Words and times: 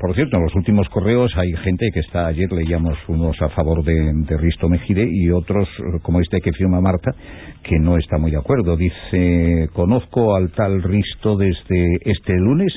Por 0.00 0.14
cierto, 0.14 0.38
en 0.38 0.44
los 0.44 0.54
últimos 0.54 0.88
correos 0.88 1.30
hay 1.36 1.52
gente 1.62 1.90
que 1.92 2.00
está, 2.00 2.26
ayer 2.26 2.50
leíamos 2.50 2.96
unos 3.06 3.36
a 3.42 3.50
favor 3.50 3.84
de, 3.84 4.36
Risto 4.38 4.66
Mejide 4.66 5.06
y 5.06 5.30
otros, 5.30 5.68
como 6.00 6.20
este 6.20 6.40
que 6.40 6.52
firma 6.52 6.80
Marta, 6.80 7.14
que 7.62 7.78
no 7.78 7.98
está 7.98 8.16
muy 8.16 8.30
de 8.30 8.38
acuerdo. 8.38 8.78
Dice, 8.78 9.68
conozco 9.74 10.34
al 10.34 10.52
tal 10.52 10.82
Risto 10.82 11.36
desde 11.36 11.98
este 12.06 12.32
lunes 12.32 12.72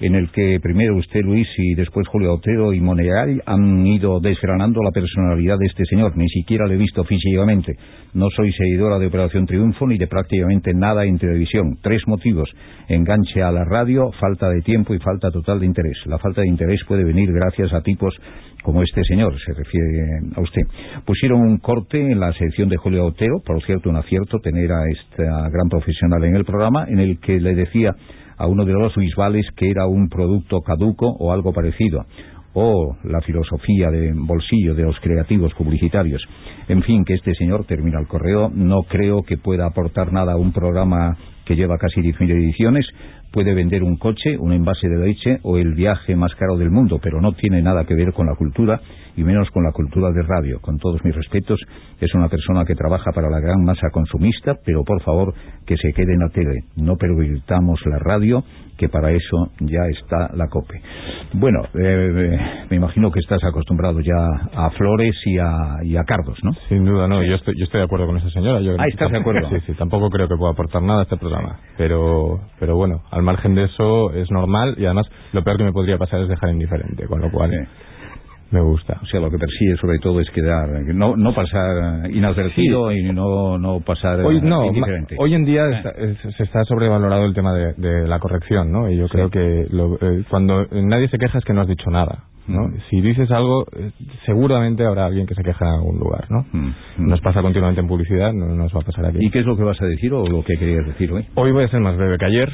en 0.00 0.14
el 0.14 0.30
que 0.30 0.58
primero 0.62 0.96
usted, 0.96 1.22
Luis, 1.22 1.48
y 1.58 1.74
después 1.74 2.06
Julio 2.08 2.34
Otero 2.34 2.72
y 2.72 2.80
Monegal 2.80 3.42
han 3.46 3.86
ido 3.86 4.20
desgranando 4.20 4.82
la 4.82 4.90
personalidad 4.90 5.58
de 5.58 5.66
este 5.66 5.84
señor. 5.84 6.16
Ni 6.16 6.28
siquiera 6.28 6.66
le 6.66 6.74
he 6.74 6.78
visto 6.78 7.04
físicamente. 7.04 7.72
No 8.14 8.28
soy 8.34 8.52
seguidora 8.52 8.98
de 8.98 9.06
Operación 9.06 9.46
Triunfo 9.46 9.86
ni 9.86 9.98
de 9.98 10.06
prácticamente 10.06 10.72
nada 10.74 11.04
en 11.04 11.18
televisión. 11.18 11.78
Tres 11.82 12.02
motivos. 12.06 12.50
Enganche 12.88 13.42
a 13.42 13.50
la 13.50 13.64
radio, 13.64 14.10
falta 14.20 14.48
de 14.48 14.62
tiempo 14.62 14.94
y 14.94 14.98
falta 14.98 15.30
total 15.30 15.60
de 15.60 15.66
interés. 15.66 15.96
La 16.06 16.18
falta 16.18 16.42
de 16.42 16.48
interés 16.48 16.80
puede 16.86 17.04
venir 17.04 17.32
gracias 17.32 17.72
a 17.72 17.80
tipos 17.82 18.14
como 18.66 18.82
este 18.82 19.00
señor, 19.04 19.32
se 19.38 19.52
refiere 19.52 20.18
a 20.34 20.40
usted. 20.40 20.62
Pusieron 21.04 21.40
un 21.40 21.58
corte 21.58 22.00
en 22.00 22.18
la 22.18 22.32
sección 22.32 22.68
de 22.68 22.76
Julio 22.76 23.06
Otero, 23.06 23.40
por 23.46 23.62
cierto, 23.62 23.88
un 23.88 23.94
acierto 23.96 24.40
tener 24.40 24.72
a 24.72 24.82
esta 24.90 25.48
gran 25.50 25.68
profesional 25.68 26.24
en 26.24 26.34
el 26.34 26.44
programa, 26.44 26.84
en 26.88 26.98
el 26.98 27.20
que 27.20 27.38
le 27.38 27.54
decía 27.54 27.94
a 28.36 28.46
uno 28.46 28.64
de 28.64 28.72
los 28.72 28.94
bisbales 28.96 29.46
que 29.56 29.70
era 29.70 29.85
un 29.86 30.08
producto 30.08 30.60
caduco 30.60 31.06
o 31.06 31.32
algo 31.32 31.52
parecido 31.52 32.04
o 32.58 32.96
la 33.04 33.20
filosofía 33.20 33.90
de 33.90 34.14
bolsillo 34.14 34.74
de 34.74 34.84
los 34.84 34.98
creativos 35.00 35.52
publicitarios. 35.52 36.22
En 36.68 36.82
fin, 36.82 37.04
que 37.04 37.12
este 37.12 37.34
señor 37.34 37.66
termina 37.66 38.00
el 38.00 38.06
correo. 38.06 38.48
No 38.48 38.84
creo 38.84 39.22
que 39.24 39.36
pueda 39.36 39.66
aportar 39.66 40.10
nada 40.10 40.32
a 40.32 40.36
un 40.36 40.52
programa 40.52 41.18
que 41.46 41.56
lleva 41.56 41.78
casi 41.78 42.02
10.000 42.02 42.30
ediciones. 42.32 42.86
Puede 43.32 43.54
vender 43.54 43.82
un 43.82 43.96
coche, 43.96 44.36
un 44.38 44.52
envase 44.52 44.88
de 44.88 44.98
leche 44.98 45.38
o 45.42 45.58
el 45.58 45.74
viaje 45.74 46.16
más 46.16 46.34
caro 46.34 46.56
del 46.56 46.70
mundo, 46.70 46.98
pero 47.02 47.20
no 47.20 47.32
tiene 47.32 47.62
nada 47.62 47.84
que 47.84 47.94
ver 47.94 48.12
con 48.12 48.26
la 48.26 48.34
cultura 48.34 48.80
y 49.16 49.24
menos 49.24 49.48
con 49.50 49.64
la 49.64 49.72
cultura 49.72 50.10
de 50.10 50.22
radio. 50.22 50.60
Con 50.60 50.78
todos 50.78 51.02
mis 51.04 51.14
respetos, 51.14 51.60
es 52.00 52.14
una 52.14 52.28
persona 52.28 52.64
que 52.64 52.74
trabaja 52.74 53.12
para 53.12 53.30
la 53.30 53.40
gran 53.40 53.64
masa 53.64 53.88
consumista, 53.90 54.54
pero 54.64 54.84
por 54.84 55.02
favor 55.02 55.34
que 55.66 55.76
se 55.76 55.92
quede 55.92 56.12
en 56.12 56.20
la 56.20 56.28
tele. 56.28 56.64
No 56.76 56.96
pervirtamos 56.96 57.80
la 57.86 57.98
radio, 57.98 58.44
que 58.76 58.88
para 58.88 59.10
eso 59.10 59.50
ya 59.60 59.86
está 59.88 60.34
la 60.34 60.48
COPE. 60.48 60.80
Bueno, 61.34 61.62
eh, 61.74 62.38
me 62.70 62.76
imagino 62.76 63.10
que 63.10 63.20
estás 63.20 63.42
acostumbrado 63.44 64.00
ya 64.00 64.26
a 64.54 64.70
flores 64.70 65.14
y 65.24 65.38
a, 65.38 65.78
y 65.82 65.96
a 65.96 66.04
cardos, 66.04 66.38
¿no? 66.42 66.52
Sin 66.68 66.84
duda, 66.84 67.08
no. 67.08 67.22
Yo 67.22 67.36
estoy, 67.36 67.54
yo 67.58 67.64
estoy 67.64 67.80
de 67.80 67.84
acuerdo 67.84 68.06
con 68.06 68.18
esa 68.18 68.30
señora. 68.30 68.60
Yo 68.60 68.76
ah, 68.78 68.86
¿estás 68.88 69.10
de 69.10 69.18
acuerdo? 69.18 69.48
Sí, 69.56 69.60
sí. 69.66 69.74
Tampoco 69.74 70.10
creo 70.10 70.28
que 70.28 70.34
pueda 70.36 70.52
aportar 70.52 70.82
nada 70.82 71.00
a 71.00 71.02
este 71.04 71.16
programa. 71.16 71.35
Pero, 71.76 72.40
pero 72.58 72.76
bueno, 72.76 73.02
al 73.10 73.22
margen 73.22 73.54
de 73.54 73.64
eso 73.64 74.12
es 74.12 74.30
normal 74.30 74.74
y 74.78 74.86
además 74.86 75.06
lo 75.32 75.42
peor 75.42 75.58
que 75.58 75.64
me 75.64 75.72
podría 75.72 75.98
pasar 75.98 76.20
es 76.20 76.28
dejar 76.28 76.50
indiferente, 76.50 77.06
con 77.06 77.20
lo 77.20 77.30
cual... 77.30 77.68
Me 78.50 78.60
gusta. 78.60 79.00
O 79.02 79.06
sea, 79.06 79.18
lo 79.18 79.28
que 79.28 79.38
persigue 79.38 79.76
sobre 79.76 79.98
todo 79.98 80.20
es 80.20 80.30
quedar, 80.30 80.68
no, 80.94 81.16
no 81.16 81.34
pasar 81.34 82.08
inadvertido 82.10 82.92
y 82.92 83.12
no, 83.12 83.58
no 83.58 83.80
pasar 83.80 84.20
hoy, 84.20 84.40
no, 84.40 84.66
indiferente. 84.66 85.16
Hoy 85.18 85.34
en 85.34 85.44
día 85.44 85.64
se 86.36 86.42
está 86.44 86.62
sobrevalorado 86.64 87.24
el 87.24 87.34
tema 87.34 87.52
de, 87.52 88.06
la 88.06 88.20
corrección, 88.20 88.70
¿no? 88.70 88.88
Y 88.88 88.98
yo 88.98 89.08
creo 89.08 89.30
que 89.30 89.62
eh, 89.62 90.24
cuando 90.30 90.64
nadie 90.70 91.08
se 91.08 91.18
queja 91.18 91.38
es 91.38 91.44
que 91.44 91.52
no 91.52 91.62
has 91.62 91.68
dicho 91.68 91.90
nada. 91.90 92.24
¿No? 92.48 92.70
Si 92.90 93.00
dices 93.00 93.30
algo, 93.30 93.66
eh, 93.76 93.90
seguramente 94.24 94.84
habrá 94.84 95.06
alguien 95.06 95.26
que 95.26 95.34
se 95.34 95.42
queja 95.42 95.66
en 95.66 95.74
algún 95.74 95.98
lugar, 95.98 96.26
¿no? 96.30 96.46
Nos 96.98 97.20
pasa 97.20 97.42
continuamente 97.42 97.80
en 97.80 97.88
publicidad, 97.88 98.32
no 98.32 98.54
nos 98.54 98.74
va 98.74 98.80
a 98.80 98.84
pasar 98.84 99.06
aquí. 99.06 99.18
¿Y 99.20 99.30
qué 99.30 99.40
es 99.40 99.46
lo 99.46 99.56
que 99.56 99.64
vas 99.64 99.80
a 99.80 99.86
decir 99.86 100.12
o 100.12 100.26
lo 100.26 100.44
que 100.44 100.56
querías 100.56 100.86
decir 100.86 101.12
hoy? 101.12 101.26
Hoy 101.34 101.52
voy 101.52 101.64
a 101.64 101.68
ser 101.68 101.80
más 101.80 101.96
breve 101.96 102.18
que 102.18 102.24
ayer, 102.24 102.52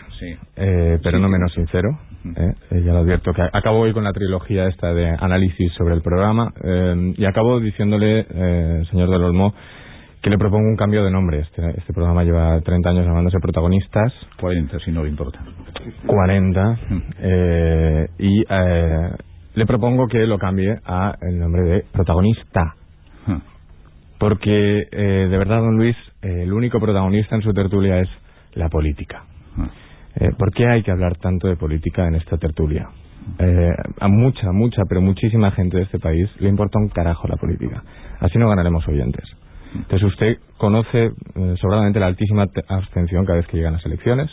eh, 0.56 0.98
pero 1.02 1.18
no 1.18 1.28
menos 1.28 1.52
sincero. 1.52 1.98
¿eh? 2.36 2.82
ya 2.84 2.92
lo 2.92 2.98
advierto, 2.98 3.32
que 3.32 3.42
acabo 3.42 3.80
hoy 3.80 3.92
con 3.92 4.04
la 4.04 4.12
trilogía 4.12 4.66
esta 4.68 4.94
de 4.94 5.08
análisis 5.08 5.72
sobre 5.72 5.94
el 5.94 6.02
programa 6.02 6.52
y 7.16 7.24
acabo 7.24 7.60
diciéndole, 7.60 8.24
señor 8.90 9.10
del 9.10 9.24
Olmo, 9.24 9.54
que 10.22 10.30
le 10.30 10.38
propongo 10.38 10.68
un 10.68 10.76
cambio 10.76 11.04
de 11.04 11.10
nombre. 11.10 11.40
Este, 11.40 11.68
este 11.76 11.92
programa 11.92 12.22
lleva 12.22 12.60
30 12.60 12.90
años 12.90 13.06
llamándose 13.06 13.38
Protagonistas. 13.40 14.12
40, 14.40 14.78
si 14.78 14.92
no 14.92 15.02
le 15.02 15.08
importa. 15.08 15.40
40. 16.06 16.78
y 18.18 18.44
le 19.54 19.66
propongo 19.66 20.08
que 20.08 20.26
lo 20.26 20.38
cambie 20.38 20.78
a 20.84 21.14
el 21.20 21.38
nombre 21.38 21.62
de 21.62 21.84
protagonista. 21.92 22.74
Porque, 24.18 24.86
eh, 24.92 25.26
de 25.28 25.36
verdad, 25.38 25.58
don 25.58 25.76
Luis, 25.76 25.96
eh, 26.22 26.42
el 26.44 26.52
único 26.52 26.78
protagonista 26.78 27.34
en 27.34 27.42
su 27.42 27.52
tertulia 27.52 27.98
es 27.98 28.08
la 28.54 28.68
política. 28.68 29.24
Eh, 30.14 30.28
¿Por 30.38 30.52
qué 30.52 30.68
hay 30.68 30.84
que 30.84 30.92
hablar 30.92 31.16
tanto 31.16 31.48
de 31.48 31.56
política 31.56 32.06
en 32.06 32.14
esta 32.14 32.36
tertulia? 32.36 32.88
a 34.00 34.08
mucha, 34.08 34.50
mucha, 34.50 34.82
pero 34.88 35.00
muchísima 35.00 35.52
gente 35.52 35.76
de 35.76 35.84
este 35.84 36.00
país 36.00 36.28
le 36.40 36.48
importa 36.48 36.80
un 36.80 36.88
carajo 36.88 37.28
la 37.28 37.36
política. 37.36 37.80
Así 38.18 38.36
no 38.36 38.48
ganaremos 38.48 38.86
oyentes. 38.88 39.24
Entonces 39.76 40.02
usted 40.02 40.38
conoce 40.56 41.12
sobradamente 41.60 42.00
la 42.00 42.06
altísima 42.06 42.46
abstención 42.68 43.24
cada 43.24 43.38
vez 43.38 43.46
que 43.46 43.58
llegan 43.58 43.74
las 43.74 43.86
elecciones. 43.86 44.28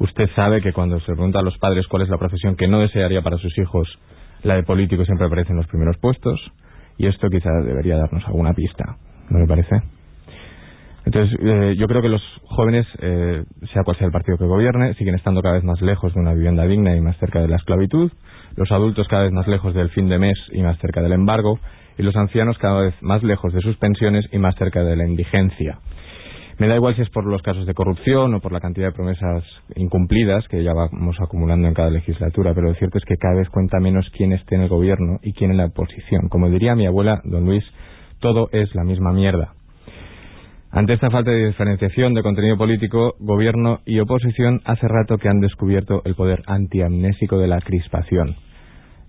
Usted 0.00 0.28
sabe 0.34 0.60
que 0.60 0.72
cuando 0.72 0.98
se 0.98 1.12
pregunta 1.12 1.38
a 1.38 1.42
los 1.42 1.56
padres 1.58 1.86
cuál 1.86 2.02
es 2.02 2.08
la 2.08 2.18
profesión 2.18 2.56
que 2.56 2.66
no 2.66 2.80
desearía 2.80 3.22
para 3.22 3.38
sus 3.38 3.56
hijos, 3.56 3.88
la 4.42 4.54
de 4.54 4.62
político 4.62 5.04
siempre 5.04 5.26
aparece 5.26 5.50
en 5.50 5.56
los 5.56 5.66
primeros 5.66 5.96
puestos 5.98 6.40
y 6.96 7.06
esto 7.06 7.28
quizás 7.28 7.64
debería 7.64 7.96
darnos 7.96 8.26
alguna 8.26 8.52
pista, 8.52 8.96
¿no 9.30 9.38
me 9.38 9.46
parece? 9.46 9.82
Entonces, 11.04 11.38
eh, 11.40 11.74
yo 11.78 11.86
creo 11.86 12.02
que 12.02 12.10
los 12.10 12.22
jóvenes, 12.44 12.86
eh, 13.00 13.42
sea 13.72 13.82
cual 13.82 13.96
sea 13.96 14.06
el 14.06 14.12
partido 14.12 14.36
que 14.36 14.44
gobierne, 14.44 14.92
siguen 14.94 15.14
estando 15.14 15.40
cada 15.40 15.54
vez 15.54 15.64
más 15.64 15.80
lejos 15.80 16.12
de 16.12 16.20
una 16.20 16.34
vivienda 16.34 16.64
digna 16.66 16.94
y 16.94 17.00
más 17.00 17.16
cerca 17.16 17.40
de 17.40 17.48
la 17.48 17.56
esclavitud, 17.56 18.12
los 18.56 18.70
adultos 18.72 19.08
cada 19.08 19.22
vez 19.22 19.32
más 19.32 19.48
lejos 19.48 19.72
del 19.74 19.88
fin 19.90 20.10
de 20.10 20.18
mes 20.18 20.36
y 20.52 20.62
más 20.62 20.78
cerca 20.80 21.00
del 21.00 21.12
embargo, 21.12 21.60
y 21.96 22.02
los 22.02 22.14
ancianos 22.14 22.58
cada 22.58 22.82
vez 22.82 22.94
más 23.00 23.22
lejos 23.22 23.54
de 23.54 23.62
sus 23.62 23.76
pensiones 23.78 24.26
y 24.32 24.38
más 24.38 24.54
cerca 24.56 24.84
de 24.84 24.96
la 24.96 25.06
indigencia. 25.06 25.78
Me 26.58 26.66
da 26.66 26.74
igual 26.74 26.96
si 26.96 27.02
es 27.02 27.10
por 27.10 27.24
los 27.24 27.40
casos 27.40 27.66
de 27.66 27.74
corrupción 27.74 28.34
o 28.34 28.40
por 28.40 28.50
la 28.50 28.58
cantidad 28.58 28.88
de 28.88 28.92
promesas 28.92 29.44
incumplidas 29.76 30.46
que 30.48 30.64
ya 30.64 30.72
vamos 30.72 31.16
acumulando 31.20 31.68
en 31.68 31.74
cada 31.74 31.88
legislatura, 31.88 32.52
pero 32.52 32.68
lo 32.68 32.74
cierto 32.74 32.98
es 32.98 33.04
que 33.04 33.16
cada 33.16 33.36
vez 33.36 33.48
cuenta 33.48 33.78
menos 33.78 34.10
quién 34.16 34.32
esté 34.32 34.56
en 34.56 34.62
el 34.62 34.68
gobierno 34.68 35.20
y 35.22 35.34
quién 35.34 35.52
en 35.52 35.58
la 35.58 35.66
oposición. 35.66 36.28
Como 36.28 36.50
diría 36.50 36.74
mi 36.74 36.86
abuela, 36.86 37.20
don 37.22 37.44
Luis, 37.44 37.64
todo 38.18 38.48
es 38.50 38.74
la 38.74 38.82
misma 38.82 39.12
mierda. 39.12 39.52
Ante 40.72 40.94
esta 40.94 41.10
falta 41.10 41.30
de 41.30 41.46
diferenciación 41.46 42.12
de 42.14 42.24
contenido 42.24 42.58
político, 42.58 43.14
gobierno 43.20 43.78
y 43.86 44.00
oposición 44.00 44.60
hace 44.64 44.88
rato 44.88 45.16
que 45.16 45.28
han 45.28 45.38
descubierto 45.38 46.02
el 46.04 46.16
poder 46.16 46.42
antiamnésico 46.46 47.38
de 47.38 47.46
la 47.46 47.60
crispación. 47.60 48.34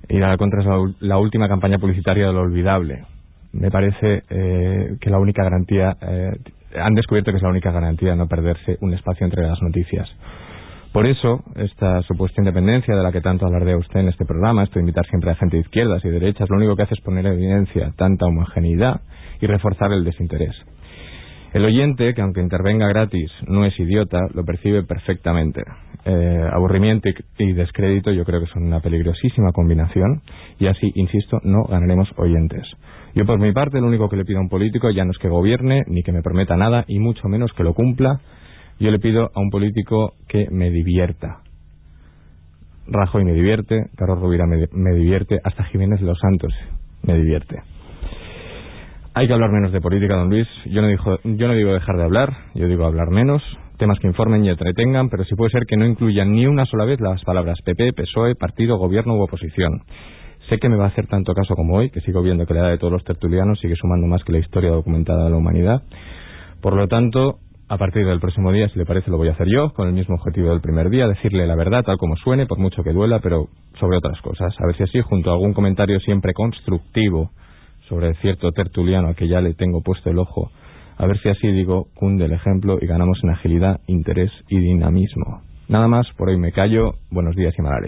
Ir 0.08 0.24
a 0.24 0.30
la 0.30 0.38
contra 0.38 0.62
es 0.62 0.96
la, 1.00 1.18
última 1.18 1.48
campaña 1.48 1.80
publicitaria 1.80 2.28
de 2.28 2.34
lo 2.34 2.42
olvidable. 2.42 3.06
Me 3.54 3.72
parece 3.72 4.24
eh, 4.30 4.98
que 5.02 5.10
la 5.10 5.20
única 5.20 5.44
garantía 5.44 5.98
eh, 6.00 6.32
han 6.76 6.94
descubierto 6.94 7.32
que 7.32 7.38
es 7.38 7.44
la 7.44 7.50
única 7.50 7.72
garantía 7.72 8.12
de 8.12 8.18
no 8.18 8.28
perderse 8.28 8.78
un 8.82 8.94
espacio 8.94 9.26
entre 9.26 9.48
las 9.48 9.62
noticias. 9.62 10.08
Por 10.92 11.06
eso, 11.06 11.44
esta 11.56 12.02
supuesta 12.04 12.42
independencia 12.42 12.96
de 12.96 13.04
la 13.04 13.12
que 13.12 13.22
tanto 13.22 13.46
alardea 13.46 13.78
usted 13.78 14.00
en 14.00 14.10
este 14.10 14.26
programa, 14.26 14.64
esto 14.64 14.76
de 14.76 14.82
invitar 14.82 15.06
siempre 15.06 15.30
a 15.30 15.36
gente 15.36 15.58
de 15.58 15.62
izquierdas 15.62 16.04
y 16.04 16.10
derechas, 16.10 16.50
lo 16.50 16.58
único 16.58 16.76
que 16.76 16.84
hace 16.84 16.96
es 16.96 17.02
poner 17.02 17.28
en 17.28 17.34
evidencia 17.34 17.94
tanta 17.96 18.26
homogeneidad 18.26 19.02
y 19.40 19.46
reforzar 19.46 19.92
el 19.92 20.04
desinterés. 20.04 20.56
El 21.54 21.66
oyente, 21.66 22.14
que 22.16 22.22
aunque 22.22 22.42
intervenga 22.42 22.88
gratis, 22.88 23.32
no 23.48 23.66
es 23.66 23.80
idiota, 23.80 24.20
lo 24.34 24.44
percibe 24.44 24.84
perfectamente. 24.84 25.62
Eh, 26.06 26.50
aburrimiento 26.54 27.10
y 27.38 27.52
descrédito 27.52 28.12
yo 28.12 28.24
creo 28.24 28.40
que 28.40 28.48
son 28.48 28.64
una 28.64 28.80
peligrosísima 28.80 29.52
combinación 29.52 30.22
y 30.58 30.68
así, 30.68 30.92
insisto, 30.96 31.40
no 31.44 31.64
ganaremos 31.66 32.10
oyentes. 32.16 32.66
Yo 33.16 33.26
por 33.26 33.38
mi 33.38 33.52
parte 33.52 33.82
lo 33.82 33.88
único 33.88 34.08
que 34.08 34.16
le 34.16 34.24
pido 34.24 34.40
a 34.40 34.42
un 34.42 34.50
político 34.50 34.90
ya 34.92 35.04
no 35.04 35.12
es 35.12 35.18
que 35.18 35.28
gobierne 35.28 35.84
ni 35.88 36.02
que 36.02 36.14
me 36.14 36.22
prometa 36.22 36.56
nada 36.56 36.86
y 36.88 37.00
mucho 37.00 37.28
menos 37.28 37.52
que 37.54 37.64
lo 37.64 37.74
cumpla. 37.74 38.22
Yo 38.80 38.92
le 38.92 39.00
pido 39.00 39.30
a 39.36 39.40
un 39.42 39.50
político 39.50 40.14
que 40.30 40.48
me 40.50 40.70
divierta. 40.70 41.42
Rajoy 42.88 43.26
me 43.26 43.34
divierte, 43.34 43.88
Carlos 43.98 44.22
Rubira 44.22 44.46
me, 44.48 44.68
me 44.72 44.96
divierte, 44.96 45.40
hasta 45.44 45.66
Jiménez 45.66 46.00
los 46.02 46.18
Santos 46.18 46.54
me 47.04 47.16
divierte. 47.16 47.62
Hay 49.20 49.28
que 49.28 49.34
hablar 49.34 49.52
menos 49.52 49.74
de 49.74 49.82
política, 49.82 50.16
don 50.16 50.30
Luis. 50.30 50.48
Yo 50.64 50.82
no, 50.82 50.88
digo, 50.88 51.20
yo 51.26 51.48
no 51.50 51.54
digo 51.54 51.74
dejar 51.74 51.98
de 51.98 52.04
hablar, 52.04 52.38
yo 52.56 52.70
digo 52.70 52.86
hablar 52.86 53.10
menos. 53.10 53.44
Temas 53.78 54.00
que 54.00 54.08
informen 54.08 54.46
y 54.46 54.50
entretengan, 54.50 55.10
pero 55.10 55.26
si 55.26 55.36
puede 55.36 55.52
ser 55.52 55.66
que 55.66 55.76
no 55.76 55.86
incluyan 55.86 56.32
ni 56.32 56.48
una 56.48 56.66
sola 56.66 56.86
vez 56.86 57.02
las 57.02 57.22
palabras 57.26 57.60
PP, 57.66 57.92
PSOE, 57.92 58.36
partido, 58.36 58.78
gobierno 58.78 59.18
u 59.18 59.22
oposición. 59.22 59.82
Sé 60.48 60.58
que 60.58 60.70
me 60.70 60.78
va 60.78 60.86
a 60.86 60.88
hacer 60.88 61.08
tanto 61.08 61.34
caso 61.34 61.54
como 61.56 61.76
hoy, 61.76 61.90
que 61.90 62.00
sigo 62.00 62.22
viendo 62.22 62.46
que 62.46 62.54
la 62.54 62.62
edad 62.62 62.70
de 62.70 62.78
todos 62.78 62.94
los 62.94 63.04
tertulianos 63.04 63.60
sigue 63.60 63.76
sumando 63.76 64.08
más 64.08 64.24
que 64.24 64.32
la 64.32 64.40
historia 64.40 64.70
documentada 64.70 65.26
de 65.26 65.32
la 65.32 65.36
humanidad. 65.36 65.84
Por 66.62 66.78
lo 66.78 66.88
tanto, 66.88 67.40
a 67.68 67.78
partir 67.78 68.06
del 68.06 68.22
próximo 68.22 68.54
día, 68.54 68.70
si 68.70 68.80
le 68.80 68.86
parece, 68.86 69.12
lo 69.12 69.18
voy 69.18 69.28
a 69.28 69.34
hacer 69.34 69.48
yo, 69.50 69.74
con 69.74 69.90
el 69.90 69.94
mismo 69.94 70.16
objetivo 70.16 70.52
del 70.52 70.62
primer 70.62 70.90
día, 70.90 71.10
decirle 71.10 71.46
la 71.46 71.56
verdad 71.56 71.84
tal 71.84 71.98
como 71.98 72.16
suene, 72.16 72.46
por 72.46 72.58
mucho 72.58 72.84
que 72.84 72.94
duela, 72.94 73.20
pero 73.20 73.50
sobre 73.82 73.98
otras 73.98 74.22
cosas. 74.22 74.56
A 74.62 74.66
ver 74.66 74.78
si 74.78 74.84
así, 74.84 75.02
junto 75.02 75.30
a 75.30 75.34
algún 75.34 75.52
comentario 75.52 76.00
siempre 76.00 76.34
constructivo 76.34 77.32
sobre 77.90 78.14
cierto 78.22 78.52
tertuliano 78.52 79.10
a 79.10 79.14
que 79.16 79.28
ya 79.28 79.42
le 79.42 79.54
tengo 79.56 79.82
puesto 79.82 80.10
el 80.10 80.20
ojo, 80.20 80.52
a 80.98 81.08
ver 81.08 81.20
si 81.20 81.30
así 81.30 81.48
digo, 81.48 81.88
cunde 81.96 82.26
el 82.26 82.34
ejemplo 82.34 82.78
y 82.80 82.86
ganamos 82.86 83.20
en 83.24 83.32
agilidad, 83.32 83.80
interés 83.88 84.32
y 84.48 84.60
dinamismo. 84.60 85.42
Nada 85.70 85.88
más, 85.88 86.08
por 86.18 86.30
hoy 86.30 86.38
me 86.38 86.52
callo. 86.52 86.96
Buenos 87.10 87.36
días 87.36 87.54
y 87.58 87.62
mala 87.62 87.80